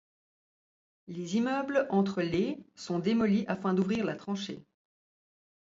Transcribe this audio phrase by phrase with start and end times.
[1.05, 4.65] Les immeubles entre les sont démolis afin d'ouvrir la tranchée.